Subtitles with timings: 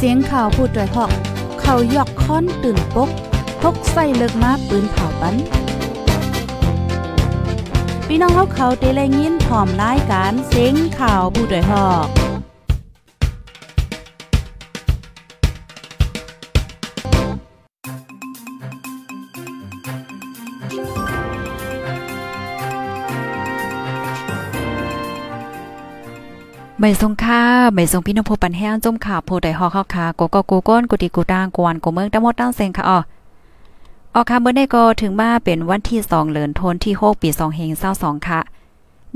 [0.00, 1.12] เสียงข่าวพูดด้วยหอก
[1.60, 3.10] เขายอกค้อนตื่นปก
[3.62, 5.34] พกใส่เลิกมาปืนเผาปัน
[8.06, 12.08] พี่น้องเขาเขาเตะแลยินพร้อมรายการเสียงข่าวผู้ด้วยหอก
[26.80, 27.42] ใบทรงค่า
[27.74, 32.98] ใบทรงพี่น้องผู้ปันแห้งจมข่าวผู้ใดฮอเข้าค่ะโกโกโกูก้นกูติกูตางกวนกูเมืองตั้งหมดตั้งเซงค่ะอ๋อ
[34.14, 38.40] ออกค่ะเมื่อได้ก็ถึงมาเป็นวันที่2เดือนธันวาคมปี2เฮง22ค่ะ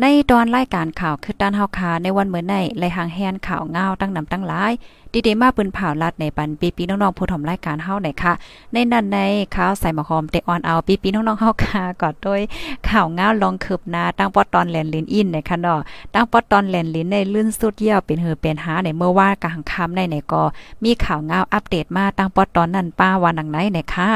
[0.00, 4.72] ในตอนรายการข่าวคือด้านเฮาคาในวันเมื่อในไลหางแฮนข่าวเงาตั้งนำตั้งหลาย
[5.12, 8.32] ดีเดมาปืนเผาลัดในปันปีปีน้องๆผู้ถมรายการเฮาไหนค่ะ
[8.72, 9.18] ในนั้นใน
[9.56, 12.40] ข่าวใส่หมอหอมเตออนเอาปีปีน้องๆเฮาค่ะกอดด้วย
[12.88, 15.80] ข่าวเงาลองคืบหน้าตั้งปอตอนแลนลินอินในค่ะเนาะ
[16.14, 20.42] ตั้งปอตอนแลนลินในลื่นสุดเยี่ยวเป็นเหือเป็นหาในเมื่อว่ากลางค่ำในในก็
[20.84, 24.10] มีข่าวเงาอัปเดตมาตั้งปอตอนนั้นป้าวันหนังไหนในค่ะ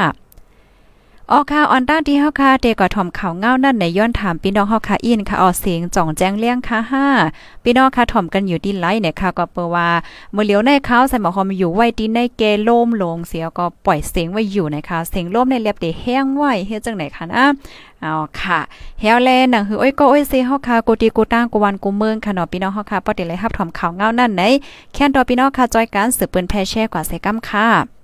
[1.31, 7.05] ออค่ะออนต้านที่เฮาค่ะเตก็ถ่อมข่าวเงานั่นในย้อนถามพี่น้องเฮาค่ะอินค่ะออเสียงจ่องแจ้งเลี้ยงค่ะห้า
[7.63, 9.89] พี่น้องค่ะถ่อมกันอยู่ที่ไลน์เนี่ยค่ะก็เปว่า
[10.33, 17.45] เมื่อเหลียวในข้าใส่หมอหอมอยู่ไว้ที่ในเกโล่มลงเสียก็ปล่อยเสียงไว้อยู่นะคะเสียงล่มในเรียบเดแห้งไว้เฮ็ดจังไหนคะนะ
[18.01, 18.59] เอาค่ะ
[19.01, 24.43] เฮวแลหนังคือโอ้ยก็โอ้ยเซเฮาค่ะกูตีกูตั้งกูวันกูเมืองค่ะเนาะพี่น้องเฮาค่ะปอติเลยรับถ่อมข่าวเงานั่นไหน
[24.93, 27.96] แค่นดอพี่น้องค่ะจอยการสืบปืนแพรแช่กว่าเซกัมค่ะ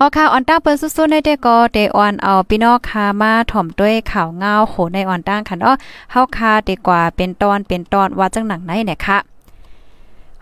[0.00, 5.76] ออค่ะออนตั้งเปิ้นสู้ๆในเด็กก็เดออนเอาพี่น้องคามาถ่อมด้วยข่าวเงาโหในออนตั้งค่ะเนาะ
[6.10, 9.18] เฮาคาดีกว่าเป็นตอนเป็นตอนว่าจังหนังไหนเนี่ยค่ะ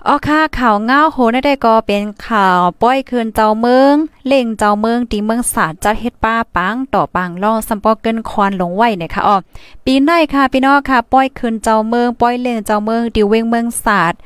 [0.07, 3.95] ออค่ะข่าวเงาโหในได้ก็เป็นข่าวป้อยคืนเจ้าเมือง
[4.27, 9.37] เล่งเจ้าเมืองตีเมืองศาสตร์จัดเฮ็ดป้าปังต่อปังล่อสัมปอเกินควนลงไว้เนี่ยค่ะอ๋อ
[9.85, 14.19] ปีไหนค่ะพี่น้องค่ะป้อยคืนเจ้าเมืองป้อยเล่งเจ้าเมืองดิเวงเมืองศาสตร์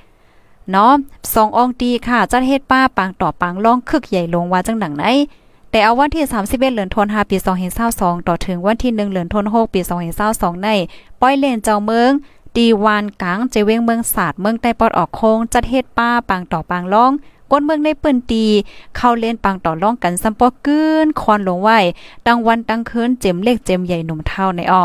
[0.70, 0.92] เนาะ
[1.34, 5.04] สององตีค่ะจัดเฮ็ดป้าปังต่อปังล่องคึกใหญ่ลงว่าจังหนังไหน
[5.70, 7.36] แต่เอาวันที่ 31 เดือนธันวาคมปี
[7.82, 9.80] 2022ต่อถึงวันที่ 1 เดือนธันวาคมปี
[10.22, 10.68] 2022ใน
[11.20, 12.10] ป้อยเลนเจ้าเมือง
[12.56, 17.12] ดีวานกลางเจเวงเมืองศาสตร์เมืองใต้ปอดออกโค้งจัดเฮ็ดป้าปังต่อปังล่อง
[17.50, 18.44] ก้นเมืองในปืนตี
[18.96, 21.78] เข้าเล่นปังต่อล่องกันซัมปอกืนคอนลงไว้
[22.26, 24.84] ตั้งวันตั้งคืนเจ็มเล็กเจ็มใหญ่หนุ่มเท่าในอ้อ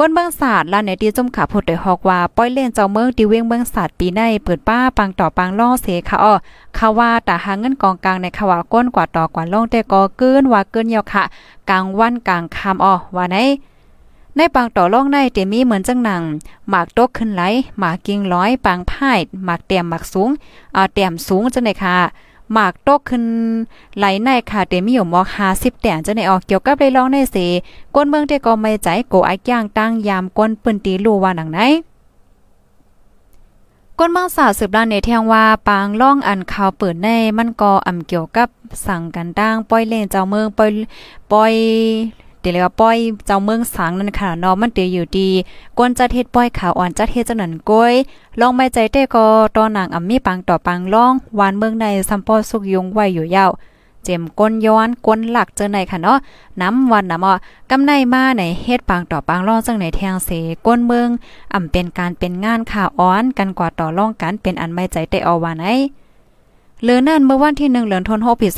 [0.00, 6.34] ก้นเมืองศาสตร์ลานในดีจุ่มขาพูดได้ฮอกว่า ป้อยเล่นเจ้าเมืองดีเวียงเมืองศาสตร์ปีในเปิดป้าปังต่อปังล่อเสค่ะอ้อ
[6.76, 11.24] ค่ะว่าแต่หาเงินกองกลางในข่าวก้นกว่าต่อกว่าล่องแต่ก็เกินว่าเกินเยาค่ะ
[11.70, 13.36] กลางวันกลางคำอ้อว่าไหน
[14.36, 16.22] ในปังต่อล่องในเตมีเหมือนจังหนัง
[16.68, 17.42] หมากตกขึ้นไหล
[17.78, 20.30] หมากกิ่งร้อยปังพายหมากเตียมหมากสูง
[20.76, 21.96] อ่าเตียมสูงจังได๋ค่ะ
[22.52, 23.24] หมากโตกขึ้น
[23.98, 27.36] ไหลในค่ะเตมีอยู่มอก50แต่จะในออกเกี่ยวกับได้ลองในเส
[27.94, 31.60] ก้นเมืองเตก็ไม่ใจโกอักย่างตั้งยามก้นปืนตีลูว่าหนังไหน
[33.98, 37.08] ก้นเมืองสาวสืบด้านในเทียงว่าปางล่องอันข่าวเปิดใน
[37.38, 38.48] มันก็อำเกี่ยวกับ
[38.86, 40.70] สั่งกันตั้งป้อยเล่นเจ้าเมืองป้อย
[41.30, 41.54] ป้อย
[42.40, 45.28] เดี๋ยวเรียกว่าป้อยเจ้าเมืองสังนั่นค่ะเนาะมันเตียอยู่ดี
[45.78, 47.94] กวนจัดเฮ็ดป้อยขาวอ่อนจัดเฮ็ดจังนั้นก้อย
[48.40, 49.26] ลองไม่ใจเต้ก็
[49.56, 53.50] ตอนนางอ่ำมีปังต่อปังล่องหวานเมืองในซัมปอสุกยุงไว้อยู่ยาว
[54.04, 56.18] เจมก้นย้อนก้นหลักเจอในค่ะเนาะ
[56.60, 57.34] น้ำวันน้ำอ่อ
[57.70, 60.30] กำในมาในเฮ็ดปังต่อปังล่องจังในแทงเส
[60.66, 61.08] ก้นเมือง
[61.54, 65.64] อ่ำเป็นการเป็นงานข่าวอ้อนกันกว่าต่อล่องกันเป็นอันไม่ใจเตเอว่าไหน
[66.82, 68.48] เหลือนั่นเมื่อวันที่1เหลือนทน6ปี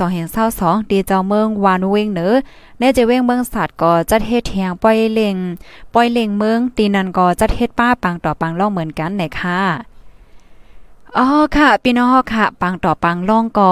[0.40, 2.32] 2522ดีเจ้าเมืองวานเวงเหนือ
[2.78, 5.36] ในเจเวงเมืองศาสตร์ก็จัดเฮ็ดแทงปล่อยเล่ง
[5.94, 9.60] ปล่อยเล่งเมืองตีนันก็จัดเฮ็ดป้าปังต่อปังล่องเหมือนกันไหนค่ะ
[11.16, 11.26] อ๋อ
[11.56, 13.70] ค่ะพี่น้องค่ะ ปังต่อปังล่องก็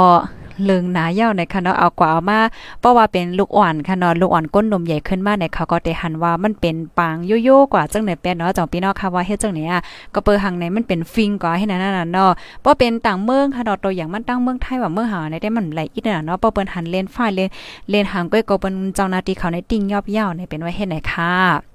[0.64, 2.40] เลิงหนาเย้าในคะเนาะเอากว่าเอามา
[2.80, 9.80] เพราะว่าเป็นลูกอ่อนคะเนาะลูกอ่อนก้นนมใหญ่ขึ้นมาในเขาก็ได้หันว่ามันเป็นปางโยโย่กว่าจังไหนเป็นเนาะจองพี่น้องค่ะว่าเฮ็ดจังไหนอะ
[10.14, 12.30] ก็เปิดหังในมันเป็นฟิงกว่าให้นั่นน่ะเนาะ
[12.60, 17.48] เพราะเป็นต่างเมืองคะเนาะตัวอย่างมันตั้งเมืองไทยว่าเมืองหาในได้มันไหลอีน่ะเนาะเพราะเปิ้นหันเลนฝ้ายเลน
[17.90, 21.67] เลนหางก้อยก็เป็นเจ้าหน้าที่เขาในติ่งยอบเย้าในเป็นว่าเฮ็ดไหนค่ะ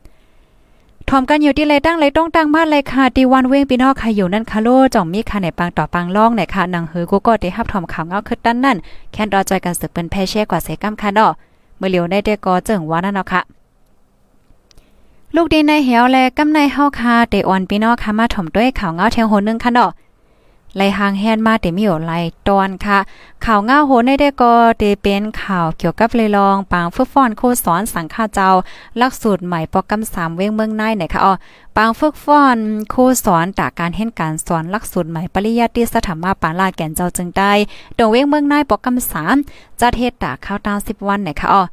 [1.09, 8.77] ถอมกันอยู่ที่ไรตั้งไรต้องตั้งมาเลยค่ะตีวันเว้งพี่น้องค่ะอยู่นั่นค่ะโลจ่องมีค่ะในปังต่อปังล่องไหนค่ะนังเฮือกูก็ได้รับถอมข่าวเงาขึ้นด้านนั่น
[9.11, 11.31] แค่รอจอยกันสึกเป็นแพ่แช่กว่าเสกัมค่ะเนาะ
[11.77, 13.41] เมื่อเหลียวได้เด็ก็เจิงว่านั่นเนาะค่ะ
[15.35, 19.89] ลูกดีในเหวแลกำในเฮาค่ะเตออนพี่น้องค่ะมาถมด้วยข่าวเงาเทียงโหนึงค่ะเนาะ
[20.77, 22.13] ไลหางแฮนมาเตมีอไล
[22.47, 22.99] ตอนค่ะ
[23.45, 28.49] ข่าวง่าโหนได้ก็เตเป็นข่าวเกี่ยวกับเลยลองปางฝึกฟ้อนโคสอนสังฆาเจ้า
[29.01, 31.33] ลักสูตรใหม่โปรแกรมเว้งเมืองในไหนค่ะอ๋อ
[31.77, 32.57] ปางฝึกฟ้อน
[32.91, 37.51] โคสอนจากการเห็นการสอนลักสูตรใหม่ปริยัติสถามาปานลาแก่นเจ้าจึงได้
[37.97, 38.97] ดงเว้งเมืองในโปรแกรม
[39.81, 41.63] จัดเฮ็ดตาข้าวตา10วันไหนค่ะอ๋อ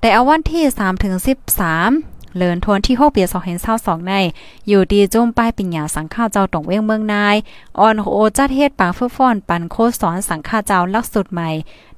[0.00, 1.14] แต่เอาวันที่3ถึง
[1.66, 3.22] 13 เลินทวนที่6ปี
[3.64, 4.14] 2022ใน
[4.68, 7.36] อยู่ดีจุ่มป้ายปิญญาสังฆาเจ้าตงเว้งเมืองนาย
[7.80, 11.48] ออนโอจัดเฮ็ดปางฝึกฟ้อนปันโคสอนสังฆาเจ้าลักสุดใหม่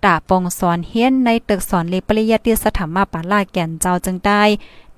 [0.04, 4.42] ดาปงสอนเฮียนในตึกสอนเลปริยติสถามาปาลาแก่นเจ้าจึงได้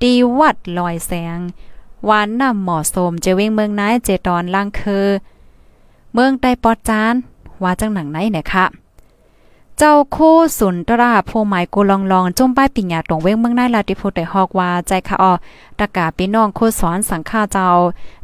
[0.02, 1.38] ดีวัดลอยแสง
[2.08, 5.06] วานน้ำหมาะสมเจเว้งเมืองนายเจตอนล่างคือ
[6.12, 7.14] เมืองใต้ปอดจาน
[7.62, 8.64] ว่าจังหนังไหนเนี่ยค่ะ
[9.80, 15.32] เจ้าคู่สุนตราโพหมายกูลองลองจมป้ายปิญญาตรงเว้งเมืองนายลาติโพได้ฮอกว่าใจค่ะออ
[15.78, 17.66] ตะกาพี่น้องโคสอนสังฆาเจ้า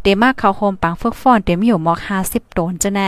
[0.03, 3.01] เดมาเข้าโฮมปังฝึกฟ้อนเต็มอยู่มอก50โดนจะไหน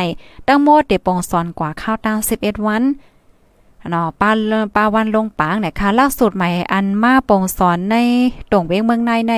[0.46, 2.82] ตั้งโมดเดปองสอนกว่าข้าวตา11 วัน
[3.90, 4.30] เนาะป้า
[4.74, 7.94] ป้าวันลงปางเนี่ยค่ะล่าสุดใหม่อันมาปองสอนใน
[8.50, 9.34] ตรงเว้งเมืองในใน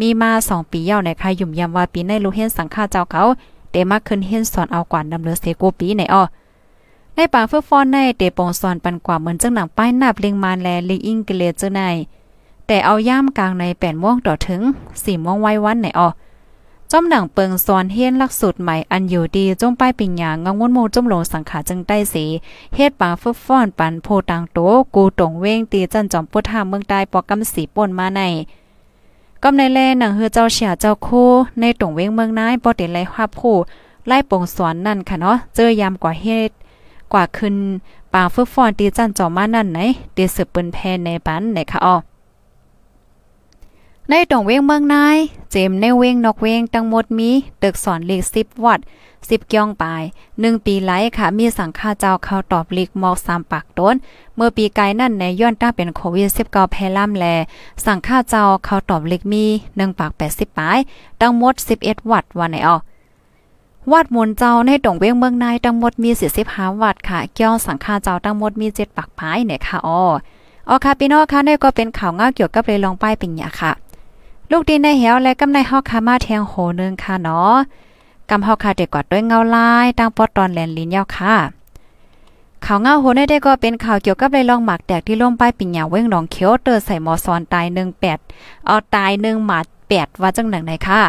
[0.00, 3.22] มีมา 2 ปียาวเนี่ยค่ะยุ่มยำว่าปีในลูเห็นสังฆาเจ้าเขา
[3.70, 6.22] เดมาขึ้นเห็นสอนเอากว่าดำเลือเสโกปีในอ้อ
[7.16, 11.80] ในปางเฟื่อฟอนในเตปองสอนปันกว่าเหมือนจังหนังป้ายนับลิงมานแลลิงอิงเกเลเจอใน
[12.66, 14.60] แต่เอาย่ามกลางในแปดม่วงต่อถึง
[15.02, 16.08] สี่ม่วงไว้วันไหนออ
[16.90, 22.24] จอมหนังเปิงสอนเฮียนลักสูตรใหม่อันอยู่ดีจงป้ายปิญญางังวนโมจมลงสังขาจึงได้สี
[22.74, 24.58] เฮ็ดปางฟึกฟ้อนปันโพตังโต
[24.94, 28.20] กูตงเว้งตีจันจอมพุทธาเมืองใต้ปอกกำสีป่นมาใน
[29.42, 31.28] กำในแลหนังเฮือเจ้าเสียเจ้าคู่
[31.60, 33.56] ในตงเว้งเมืองนายบ่ได้ไล่ภาพผู้
[34.06, 36.50] ไล่ปงสอนนั่นค่ะเนาะเจอยามกว่าเฮ็ด
[37.12, 37.54] กว่าขึ้น
[38.12, 39.78] ปางฝึกฟอนตีจันจอมานั่นไหน
[40.16, 41.96] ตีสืบปืนแพนในปันไหนคะออ
[44.08, 45.16] ในตรงเวงเมืองนาย
[45.50, 47.30] เจมในเวงนอกเวงทั้งหมดมี
[47.62, 48.80] ตึกสอนเลีก10 วัด
[49.12, 53.94] 10เกียงปลาย1ปีไหลค่ะ มีสังฆาเจ้าเข้าตอบลีกมอก3ปากต้น
[54.36, 57.26] เมื่อปีไกลนั่นในย้อนต้าเป็นโควิด19แพร่ล่ำแล
[57.84, 60.78] สังฆาเจ้าเข้าตอบลีกมี1ปาก80ปลาย
[61.20, 62.76] ทั้งหมด11 วัดว่าไหนอ้อ
[63.90, 66.10] วัดมนเจ้าในตรงเวียงเมืองนายทั้งหมดมี
[66.44, 70.00] 45วัดค่ะเกี่ยวสังฆาเจ้าทั้งหมดมี7ปักพายเนี่ยค่ะอ๋อ
[70.68, 73.72] อ๋อค่ะพี่น้องค่ะนี่ก็เป็นข่าวง่าเกี่ยวกับเลยลองป้ายปิญญาค่ะ
[74.50, 77.54] ลูกดินในเหวและกำในฮอกคามาแทงโหนึงค่ะเนาะ
[78.30, 81.34] กำฮอกคาเด็กกอดด้วยเงาลายตั้งปอดตอนแลนลิ้นยาวค่ะ
[82.64, 87.66] ข่าวเงาโหได้ได้ก็เป็นข่าวเกี่ยวกับเลยลองหมักแตกที่ล่มป้ายปิญญาเว้งหนองเขียวเตอใส่มอซอนตาย
[88.16, 91.02] 18เอาตาย1หมาด8ว่าจังหนังไหนค่ะ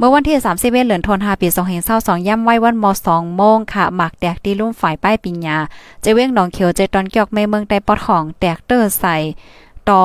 [0.00, 1.48] เมื่อวันที่ 31เหลือนทนหาปี
[1.88, 5.58] 2022ย่ำไว้วันม2โมงค่ะ หมักแตกดีลุ่มฝ่ายป้ายปิญญา
[6.00, 9.16] เจเว้งหนองเขียวเจตอนเกียกเมเมืองใต้ปอดของแตกเตอร์ใส่
[9.88, 10.02] ต่อ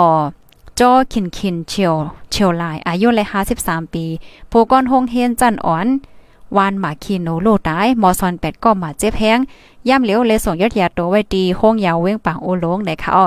[0.79, 1.95] จอขินขินเชียว
[2.31, 3.25] เชียวลาย อายุเลย
[3.59, 4.05] 53 ปี
[4.51, 5.87] ผู้ก้อนหงเฮียนจันอ่อน
[6.57, 9.39] วานหมาคีโนโลตายมอซอน8ก็หมาเจ็บแฮง
[9.87, 13.25] ย่ำเหลียวเลยส่งยอดยาตัวไว้ดีห้องยาวเว้งปางโอโลงได้ค่ะ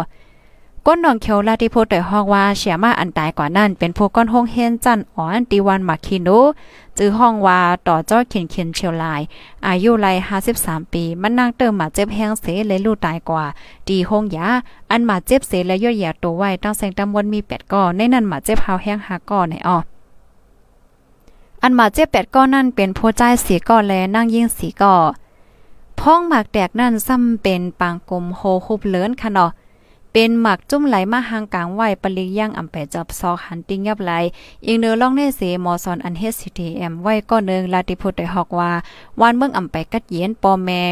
[0.88, 6.28] ก้นหนองเขียวลาที่พูดแต่ฮอกว่าเสียมาอันตายกว่านั้นเป็นพวกก้อนห้องเฮนจันอ่อนตีวันมาคิโน
[6.98, 9.20] จื้อห้องว่าต่อจ้อเขียนเขียนเชียวลาย
[9.66, 10.06] อายุไล
[10.50, 13.44] 53 ปี มันนางเติมมาเจ็บแห้งเสเลยลูกตายกว่า
[13.88, 14.48] ตีห้องยา
[14.90, 19.78] อันมาเจ็บเสและย่อยยาตัวไว้ตั้งแสงตำวันมี8ก้อนในนั้นมาเจ็บเฮาแห้ง5ก้อนในอ้อ
[21.62, 24.94] อันมาเจ็บ8ก้อนนั่นเป็นผู้จ่าย4ก้อนแลนั่งยิ่ง4ก้อ
[26.00, 29.50] พ้องหมากแตกนั่นซ้ำเป็นปางกลมโฮคุบเลินค่ะเนาะ
[30.18, 34.12] เป็นหมักจุ้มไหลมาหางกลางไหวปลิย่างอำแปจับซอกหันติ้งยับไหล
[34.66, 38.72] อีกเนือล่องเนเสมอซอนอันเฮสทีเอ็มไว้ก็นึงลาติพุทธได้ฮอกว่า
[39.20, 40.82] วันเมืองอำไปกัดเย็นปอแม่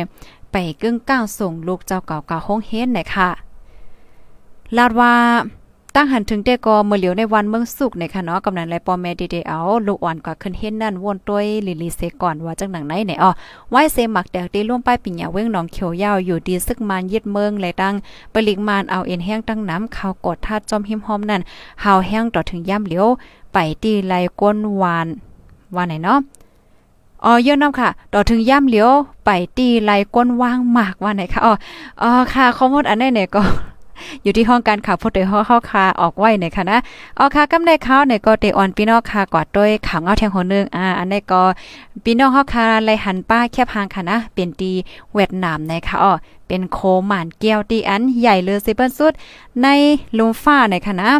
[0.52, 3.30] ไปกึ่งก้าวส่งลูกเจ้าเก่าเก่าห้องเฮ็ดไหนค่ะ
[4.76, 5.14] ลาดว่า
[5.96, 13.30] ตั้งหันถึงได้ก็เมื่อเหลียวในวันเมืองสุกในค่ะเนาะกำนันไรปอแม่ดีเดเอาลูกอ่อนกว่าขึ้นเฮ็ดนั่นวนต้วยลิลีเซก่อนว่าจังหนังไหนไหนอ๋อ
[13.70, 17.94] ไว้เซมักแดกได้ร่วมป้ายปิญญาเว้งหนองเขียวยาวอยู่ดีซึกมานยึดเมืองและตั้ง
[18.32, 21.40] ปลิกมานเอาเอ็นแห้งตั้งน้ำข้าวกดทาดจอมหิมหอมนั่น
[21.84, 23.06] หาวแห้งต่อถึงย่ำเหลียว
[23.52, 25.06] ไปตีไลก้นวาน
[25.74, 26.18] ว่าไหนเนาะ
[27.24, 28.90] อ๋อเยอะน้ำค่ะ ต่อถึงย่ำเหลียว
[29.24, 31.52] ไปตีไลก้นว่างมากว่าไหนคะอ๋อ
[32.02, 33.42] อ๋อค่ะข้อมูลอันไหนเนี่ยก็
[34.22, 36.78] อยู่ที่ห้องการข่าวพดโดยห้อเข้าคาออกไว้ในค่ะนะ
[37.18, 41.42] ออค่ะกำในข้าวในก็เตออนพี่น้องค่ะกอดด้วยข่าวเงาแทงหัวนึงอ่าอันนี้ก็
[42.04, 44.72] พี่น้องเฮาค่ะไลหันป้าแคบหางค่ะนะเป็นตี
[45.12, 46.12] เวียดนามในค่ะอ๋อ
[46.48, 49.12] เป็นโคหมานเกี้ยวตีอันใหญ่เลยสิเปิ้นสุด
[49.62, 49.66] ใน
[50.18, 51.10] ลุมฟ้าในค่ะนะ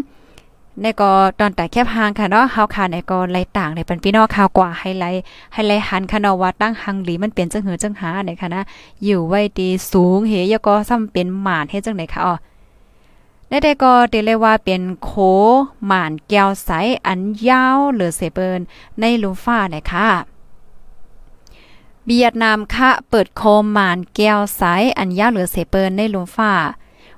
[0.83, 5.11] ในก็ตอนแต่แคบหางค่ะเนาะเฮาค่ะในก็ไล่ต่างในเป็นพี่น้องข่าวกว่าให้ไล่
[5.53, 8.63] ให้ไล่หันค่ะเนาะว่าตั้งหังหลีมันเป็นจังหือจังหาในค่ะนะ
[9.05, 12.35] อยู่ไว้ดีสูงเฮยก็ซ้ำเป็นหมานเฮ็ดจังได๋ค่ะอ๋อ
[13.63, 15.11] ได้ก็เตเลยว่าเป็นโค
[15.87, 16.71] หมานแก้วใส
[17.07, 18.61] อันยาวเหรือเสเปิน
[19.01, 20.09] ในลูฟ้าเลยค่ะ
[22.07, 24.63] เวียดนามค่ะเปิดโคมหมานแก้วใส
[24.99, 26.53] อันยาวเหรือเสเปินในลูฟ้า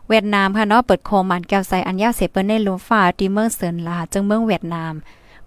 [0.08, 4.94] เวียดนามค่ะเนาะเปิดโคมหมานแก้วใสอันยาวเสเปินในลูฟ้าที่เมืองเซินลาจังเมืองเวียดนาม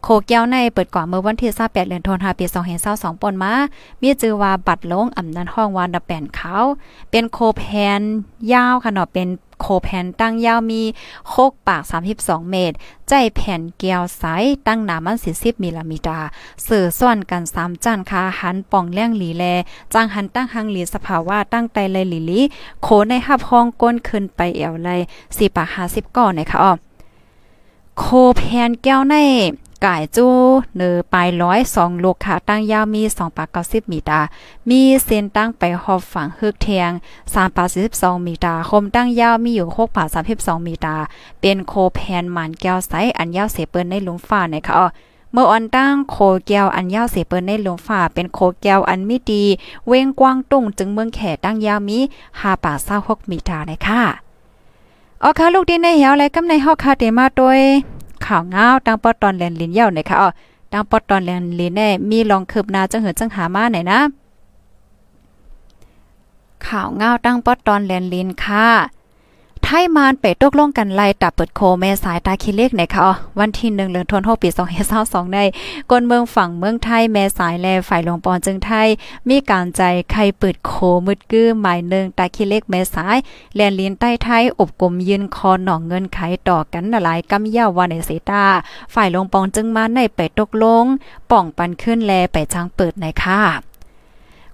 [0.03, 2.45] โคแก้วในเปิดก่อนเมื่อวันที่28เดือนธันวาคมปี
[2.83, 3.53] 2022ปนมา
[4.01, 6.65] มีชื่อว่าบัตรลงอำนันห้องวานดะแป่นขาว
[7.11, 7.63] เป็นโคแพ
[7.99, 8.01] น
[8.53, 9.27] ยาวค่ะเนาะเป็น
[9.59, 10.81] โคแผ่นตั้งยาวมี
[11.27, 11.83] โคกปาก
[12.17, 12.75] 32 เมตร
[13.09, 14.23] ใจแผ่นแก้วใส
[14.67, 16.11] ตั้งหนามัน40มิลลิเมตร
[16.67, 19.43] สื่อส่วนกัน3จานคาหันป่องแล้งหลีแล
[19.93, 22.39] จังหันตั้งหังหลีสภาวะตั้งไตเลยหลีลี
[22.83, 26.71] โคในหับห้องก้นขึ้นไปแอวเลย4ปาก50ก่อนนะคะอ้อ
[27.99, 28.05] โค
[28.37, 29.15] แผ่นแก้วใน
[29.85, 30.33] ก่ายจู้
[30.75, 34.21] เนือปลายร้อยสองลูกค่ะตั้งยาวมีสองปากเก้าสิบมีตา
[34.69, 36.91] มีเส้นตั้งไปหอบฝั่งฮึกเทียง
[37.33, 40.95] สามปากสิบสองมีตา คมตั้งยาวมีอยู่หกปากสามสิบสองมีตา
[41.41, 44.87] เป็นโคแพนหมันแก้วใสอันยาวเสเปิ้นในลุมฟ้านะคะ
[45.33, 46.17] เมื่ออันตั้งโค
[46.47, 49.43] แก้วอันยาวเสเปิ้นในลุมฟ้าเป็นโคแก้วอันมีดี
[49.87, 51.97] เว้งกว้างตุ้งจึงเมืองแขตั้งยาวมี
[52.39, 54.01] หาปากเศร้าหกมีตานะคะ
[55.23, 57.59] อ๋อค่ะลูกดินในเหวและกำในฮอกคาเตมาโดย
[58.25, 60.29] ข่าวเงาตั้งปอตอนแลนลินเย่าหนคะอ๋อ
[60.71, 63.99] ตั้งปอตอนแลนลินแน่มีลองคืบหน้าจังเหินจังหามาไหนนะ
[66.67, 68.67] ข่าวเงาตั้งปอตอนแลนลินค่ะ
[69.71, 73.07] ไทยมานไปตกลงกันไล่ตับเปิดโคแม่สายตาคิเล็กในค่ะ
[73.39, 74.49] วันที่1เดือนธันวาคมปี
[74.91, 75.39] 2522ใน
[75.91, 78.87] กนเมืองฝั่งเมืองไทยแม่สายแลฝ่ายหลวงปอนจึงไทย
[79.29, 80.71] มีการใจใครเปิดโค
[81.05, 83.17] มืดกื้อหมายหนึ่งตาคิเล็กแม่สาย
[83.55, 88.45] แลนลินใต้ไทยอบกลมยืนคอหนองเงินไขต่อกันหลายกำยาววันในเสตา
[88.93, 90.85] ฝ่ายหลวงปอนจึงมาในไปตกลง
[91.31, 93.68] ป่องปันขึ้นแลไปจ้างเปิดในค่ะ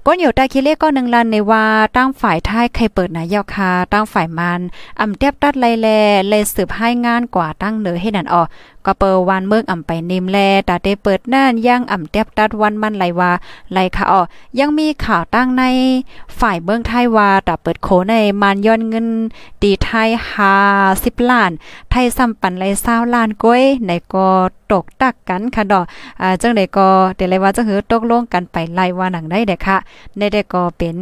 [0.08, 1.66] ก้นอยู่ใต้คิเลก็หนึ่งลันในว่า
[1.98, 4.62] ตั้งฝ่ายท้ายใครเปิดนายาคาตั้งฝ่ายมัน
[5.02, 5.88] อำเตียบตัดไลแล
[6.30, 8.44] เลยสืบให้งานกว่าตั้งเหนือให้นั่นออ
[8.86, 10.38] ก็เปิดวันเมืองอ่ำไปนิ่มแล
[10.70, 13.32] ตาได้เปิดน่านย่างอ่ำเตียบตัดวันมันไหลว่า
[13.72, 14.22] ไหลค่ะอ๋อ
[14.60, 15.64] ยังมีข่าวตั้งใน
[16.40, 19.08] ฝ่ายเมืองไทยว่าตาเปิดโคในมันย้อนเงิน
[19.62, 21.52] ดีไทย50ล้าน
[21.92, 24.28] ไทยซ้ำปันไหล20ล้านก้อยในก็
[24.72, 25.84] ตกตักกันค่ะดอก
[26.22, 29.78] อ่าจังได๋ก็เดี๋ยวเลยว่าจะหือตกลงกันไปไล่ว่าหนังได้เด้ค่ะ
[30.18, 30.96] ในได้ก็เป็น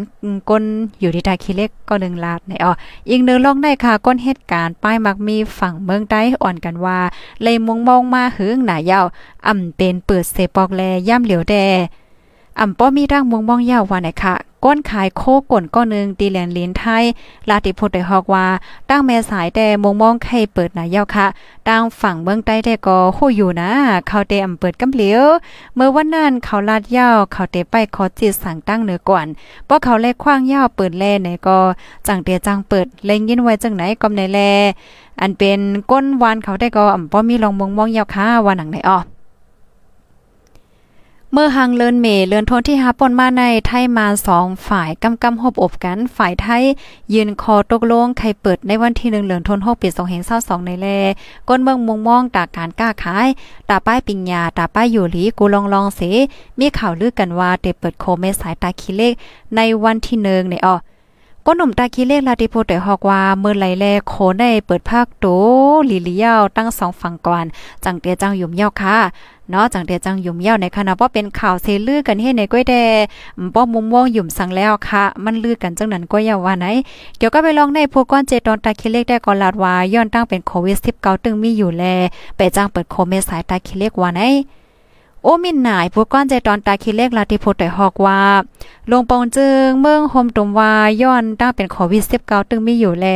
[0.49, 0.63] ก้น
[0.99, 2.71] อยู่ที่ตาคีเล็กก็1ล้านในอ๋อ
[3.09, 6.99] อีกหนึ่งลองได้ค่ะก้นเหตุการณ์ป้ายมักมีฝั่งเมืองใต้อ่อนกันว่า
[7.43, 9.05] เลยมงมองมาหึงหน้ายาว
[9.47, 11.55] อ่ำเป็นเปิดเสปอกแลย่ำเหลียวแด
[12.59, 17.03] อ่ำป้อมีร่างมงมองยาวว่าไหนค่ะ ก้นขายโคก่นก้อนนึงตีแลนลินไทย
[17.49, 18.47] ลาติพุทธได้ฮอกว่า
[18.89, 21.27] ตั้งแม่สายแต่มงมองไข่เปิดหนายาค่ะ
[21.69, 23.71] ตั้งฝั่งเมืองใต้แต่ก็โหอยู่นะ
[24.07, 25.23] เขาเตอำเปิดกำเหลียว
[25.75, 29.27] เมื่อวันนั้นเขาลาดเยาเขาเตไปขอจิตสั่งตั้งเหนือก่อน
[29.65, 31.57] เพราะเขาแลกขว้างเยาเปิดแลไหนก็
[32.07, 34.39] จังเตียจังเปิดเล่งยินไว้จังไหนก็ในแล
[35.21, 35.59] อันเป็น
[35.91, 38.99] ก้นวานเขาได้ก็อ่ำป้อมีลองมองมองเยาค่ะว่าหนังไหนอ้อ
[41.35, 46.63] เมื่อหังเลินเมเลินทนที่หาปนมาในไทยมาสองฝ่ายกำกำหบอบกัน ฝ่ายไทย
[47.13, 50.87] ยืนคอตกลงใครเปิดในวันที่หนึ่งเลือนทนหกปีสองเห็นเศร้าสองในแล
[51.47, 53.27] ก้นเมืองมุงมองตาการกล้าขาย
[53.69, 56.01] ตาป้ายปิญญาตาป้ายอยู่หลีกูลองลองเส
[56.59, 59.13] มีข่าวลือกันว่าเตเปิดโคเมสายตาคีเลข
[59.55, 60.75] ในวันที่หนึ่งในอ้อ
[61.47, 65.25] ก้นหนุ่มตาคีเลขลาติโพแต่ฮอกว่าเมื่อไหลแลโคได้เปิดภาคโต
[65.89, 67.45] ลีลียาวตั้งสองฝั่งก่อน
[67.83, 68.97] จังเตียจังยุ่มยาวค่ะ
[69.49, 72.75] เนาะจังเตียจังยุ่มยาวในคณะว่าเป็นข่าวเซลือกันให้ในก้อยแด
[73.53, 76.65] ป้อมุมม่วงยุ่มสังแล้วค่ะ มันลือกันจังนั้นก้อยยาว่าไหน
[77.17, 81.83] เกี่ยวก็ไปลองในพวกก้อนเจตอนตาคีเลขได้ก่อนลาดว่าย้อนตั้งเป็นโควิด19ตึงมีอยู่แล
[82.37, 84.23] ไปจ้างเปิดโคเมสายตาคีเลขว่าไหน
[85.23, 88.21] โอมินหนายผู้ก้อนใจตอนตาคิดเลกลาติโพแต่ฮอกว่า
[88.91, 93.07] ลงปองจึงเมืองโฮมตุมว่าย้อนตั้งเป็นโควิด19ตึงมีอยู่แล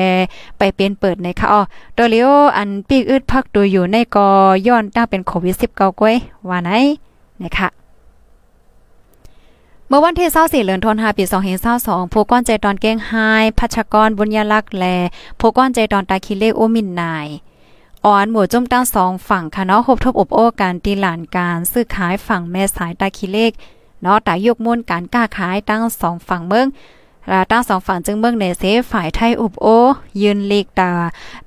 [0.58, 1.62] ไปเป็นเปิดในค่ะอ๋อ
[1.98, 4.30] ตอลิโออันปีกอึดพักตัวอยู่ในกอ
[4.68, 6.16] ย้อนตั้งเป็นโควิด19ก้อย
[6.50, 6.72] ว่าไหน
[7.44, 7.68] นะคะ
[9.88, 11.24] เมื่อวันที่24เดือนธันวาคมปี
[11.70, 13.14] 2022ผู้ก้อนใจตอนเก้งไฮ
[13.60, 14.86] พัชกรบุญยลักษ์แล
[15.40, 17.28] ผู้ก้อนใจตอนตาคิเลกโอมินนาย
[18.06, 23.52] อ่อนหมู่จุ่มตั้งสองฝั่งค่ะเนาะคบทบอบโอ้การตีหลานการซื้อขายฝั่งแม่สายตาคิเลก
[24.02, 26.68] เนาะตายกมุ่นการก้าขายตั้งสองฝั่งเมือง
[27.52, 29.68] ตั้งสองฝั่งจึงเมืองเนเซฝ่ายไทยอุบโอ
[30.22, 30.92] ยืนลีกตา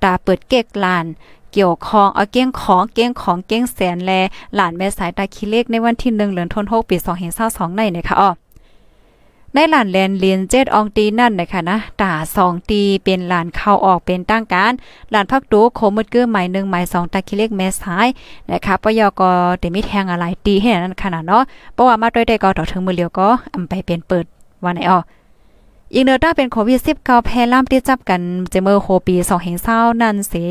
[0.02, 1.06] ตาเปิดเก๊กลาน
[1.52, 4.10] เกี่ยวคองเอาเก้งของเก้งของเก้งแสนแล
[4.56, 6.96] หลานแม่สายตาคิเลกในวันที่1เดือนธันวาคมปี
[7.36, 8.30] 2022ในเนะคะอ้อ
[9.54, 14.72] ในหลานแลนเลียนเจ็ดอองตีนั่นนะคะนะตาสองตีเป็นหลานเข้าออกเป็นตั้งการ
[15.10, 18.08] หลานพักตูโคมืดเกื้อหมายหนึ่งหมายสองตาคิเล็กแม่สาย
[18.50, 21.42] นะคะปยกอเตมิแทงอะไรตีให้นั้นขนาดเนาะ
[21.74, 24.24] เพราะว่ามาด้วยได้ก็ต่อถึงมือเลียวก็อำไปเป็นเปิด
[24.64, 24.98] วันไหนอ๋อ
[25.94, 28.20] อีกเนอต้าเป็นโควิด19แพร่ล่ามที่จับกัน
[28.50, 30.46] เจเมอร์โคปี2แห่งเศร้านั่นสิ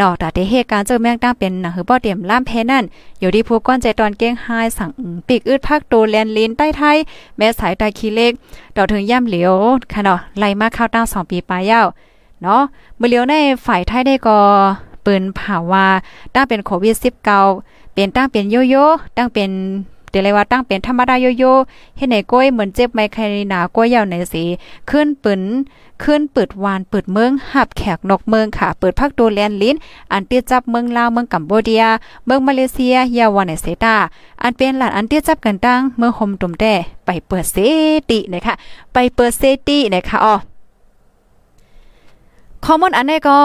[0.00, 2.84] นอกจากเหตุการณ์เจอแมงตั้งเป็นหนังหือบ่เตรียมล่ามแพ้นั่น
[3.20, 4.46] อยู่ที่ผู้ก้อนใจตอนเก้งไฮ
[4.78, 4.90] สั่ง
[5.28, 6.96] ปีกอึดภาคโตแลนลินใต้ไทย
[7.36, 8.32] แม้สายตาคีเล็ก
[8.76, 9.54] ต่อถึงย่ำเหลียว
[9.92, 11.86] ค่ะเนาะไล่มาเข้าตั้ง2ปีปลายยาว
[12.42, 12.62] เนาะ
[12.96, 13.34] เมื่อเลียวใน
[13.66, 14.38] ฝ่ายไทยได้ก็
[15.04, 15.86] ปืนผ่าว่า
[16.34, 16.94] ตั้งเป็นโควิด
[17.44, 19.50] 19เป็นตั้งเป็นโยโย่ตั้งเป็น
[20.10, 21.52] เดี๋ยวเลยว่าตั้งเป็นธรรมดาโยโย่
[21.96, 24.44] เฮ็ดไหนก้อยเหมือนเจ็บไมใครหนาก้อยยาวไหนสิ
[24.90, 25.42] ขึ้นปืน
[26.04, 29.76] ขึ้นเปิดวานเปิดเมืองหับแขกนกเมืองค่ะ เปิดพักโดแลนลิ้น
[30.12, 31.84] อันเตี้ยจับเมืองลาวเมืองกัมพูเดีย
[32.26, 33.96] เมืองมาเลเซียยาวานในเซตา
[34.42, 36.74] อันเป็นหลานอันเตี้ยจับกันตั้งเมืองโฮมตุ่มแต้
[37.06, 37.56] ไปเปิดเซ
[38.10, 38.54] ตินะคะ
[38.92, 40.34] ไปเปิดเซตินะคะอ๋อ
[42.64, 43.38] ข้อมูลอันนี้ก็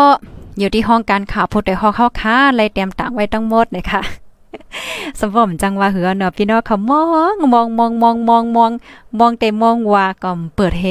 [0.59, 4.01] อยู่ที่ห้องการข่าวพูดแต่ห้องเข้าค้าเลยเตรียมต่างไว้ทั้งหมดนะคะ
[5.19, 8.71] สมผมจังว่าเหือเนาะพี่น้องเขามองมองมองมองมองมอง
[9.19, 10.83] มองแต่มองว่าก็เปิดเฮ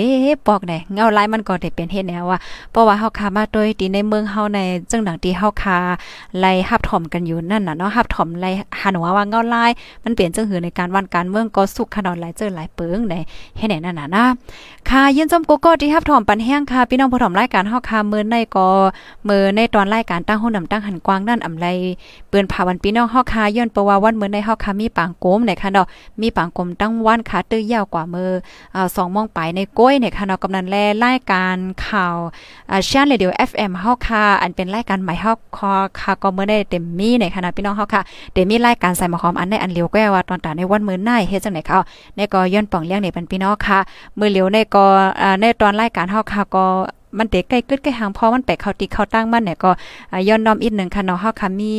[0.47, 2.39] ปอกได้เงาลายมันก็ได้เป็นเฮ็ดแนวว่า
[2.71, 4.59] เพราะว่าเฮาคามาโดยที่ในเมืองเฮาใน
[4.91, 5.79] จังดังที่เฮาคา
[6.39, 8.51] ไล่ฮับถอมกันอยู่นั่นน่ะเนาะฮับถอมไล่
[8.81, 9.71] หันว่าว่าเงาลาย
[10.05, 13.15] มันเปลี่ยนจังหือในการวันการเมืองก็สุขขนาดหลายเจอหลายเปิงใน
[13.59, 14.25] เฮ็ดแนนั่นน่ะนะ
[14.89, 18.69] ค่ะยินจมโกโก้ที่ฮับถอมปันแห้งค่ะพี่น้องผู้ถอมรายการเฮาคามือในก็
[19.29, 21.67] มือในตอนรายการตั้งห้องนำตั้งหันกว้างนั่นอำไล
[22.29, 25.87] เปิ้นภาวันพี่น้องเฮาคาย้อนเพระว่าวันเหมื้อในเฮาคามีปางโกมในค่ะเนาะ
[26.21, 28.31] มีปางกลมตั้งวันค่ะตื้อยาวกว่ามือ
[28.75, 31.57] อ่าสองมองไปในก้อยเนี่ยค่ะเนาะกำนันแลรายการ
[31.87, 32.17] ข่าว
[32.71, 41.79] อ่าชานเรดิโอ FM เฮาค่ะอันเป็นรายการใหม่เฮาคอค่ะก็มื้อได้เต็มมีในคณะพี่น้องเฮาค่ะเดี๋ยวมีรายการใส่มาคอมอันในอันเลียวแก็ว่าตอนตาในวันมื้อหน้าเฮ็ดจังได๋ค่ะ
[42.17, 43.79] ในก็ย้อนป่องเลี้ยงนี่เป็นพี่น้องค่ะ
[44.19, 44.85] มื้อเหลียวในก็
[45.23, 46.65] อ่าในตอนรายการเฮาค่ะก็
[47.19, 49.71] มันเด็กใกล้กึดใกล้หางพอมันแปเข้าติเข้าตั้งมันเนี่ยก็
[50.29, 51.71] ย้อนน้อมอีกหนึ่งค่ะเนาะเฮาค่ะมี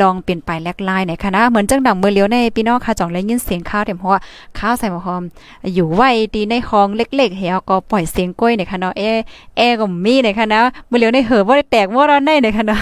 [0.00, 4.20] ลองเปลี่ยนไปแลกลายในคณะเหมือนจังดังมือเลียวในพี่น้องค่ะจ่องแลยยินเสียงข้าวเต็มเพราะว่า
[4.58, 5.22] ข้าวใส่หม้อหอม
[5.74, 9.02] อยู่ไว้ดีในห้องเล็กๆเฮาก็ปล่อยเสียงก้อยในค่ะเนาะเอ
[9.56, 12.80] เอก็มีในค่ะนะมือเลียวในเหอบ่ได้แตกบ่ร้อนในในค่ะเนาะ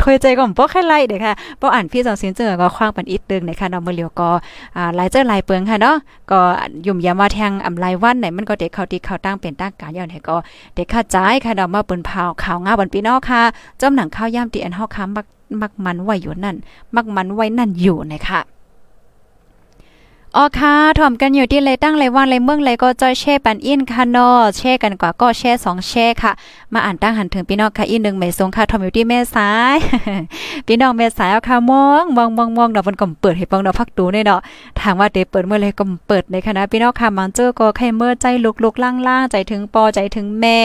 [0.00, 4.30] ถอยใจก็บ่ค่อยไล่เด้ค่ะบ่อ่านพี่สองสินเจอก็คว้างปันอีกตึงนะคะเนาะมื้อเหลียวก็
[4.76, 5.96] อ่าหลายเจอหลายเปิงค่ะเนาะ
[6.30, 6.40] ก็
[6.86, 10.36] ยุ่มยามว่าแทงอำไลวันไหนมันก็เด็กเข้าตีเข้าตั้งเป็นตั้งการยอดไหนก็
[10.74, 13.42] เด็กเข้าใจค่ะเนาะมาเปิ้นเผาข่าวงาบันพี่น้องค่ะ
[13.80, 15.26] จอมหนังข้าวยามตีอันเฮาค้ามัก
[15.60, 16.56] มักมันไว้อยู่นั่น
[16.94, 18.40] มักมันไว้นั่นอยู่นะคะ
[20.38, 26.32] อ๋อค่ะถ่อมกันอยู่ที่เลยตั้งเลยวันเลยเมืองเลยก็จอยแช่ปันอินค่ะนาะแช่กันกว่าก็แช่สองแช่ค่ะ
[26.72, 29.76] มาอ่านตั้งหันถึงพี่น้องค่ะอีหนึ่งไม่ทรงค่ะถ่อมอยู่ที่แม่สาย
[30.66, 34.40] พี่น้องแม่สายเอาค่ะมองมองมองมองเนาะมันก็เปิดให้ปองเนาะพักดูเนี่ยเนาะ
[34.80, 40.58] ถามว่าเดเปิดเมื่อไรก็เปิดในคณะพี่น้องค่ะมันเจอก็ไข่เมื่อใจลุกๆล่างๆใจถึงปอใจถึงแม่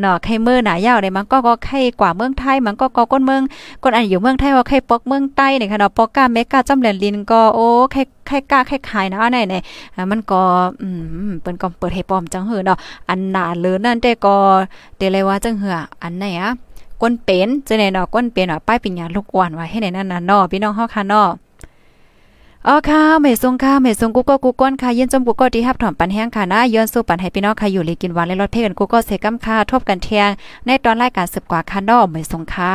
[0.00, 3.42] เนาะไข่เมื่อหนายาวเลยมันก็ก็ไข่กว่าเมืองไทยมันก็ก็ก้นเมือง
[3.82, 9.54] ก้นอันอยู่เมืองไทยว่าไข่ปอกเมืองใต้เนี่ยค่ะปอกกาเมกาจำแหลนลินก็โอ้ไข่ไข่กาไข่ขายนะไหนไหน
[10.10, 10.40] มันก็
[10.82, 10.88] อื
[11.28, 14.34] มเปิ้นก็เปิดให้ปอมจังเหือเนาะอันหนาเลยนั่นแต่ก็
[14.96, 16.50] เดเลยว่าจังเหืออันไหนอะ
[17.00, 21.28] ก้นเป็นจังไหนเนาะก้นเป็นว่าป้ายปิญญาลูกอ่อนว่าให้ไหนนั่นน่ะเนาะพี่น้องเฮาค่ะเนาะ
[22.66, 30.28] อ๋อค่ะเมซงค่ะเมซงกูก็กูก้นค่ะยินจมกูก็ที่ฮับถอมปันแห้งค่ะนะย้อนสู้ปันให้พี่น้องค่ะอยู่เลยกินหวานเลยรถเพ่กันกูก็เสกำค่ะทบกันเทียง
[30.66, 32.74] ในตอนรายการสืบกว่าค่ะนาะเมซงค่ะ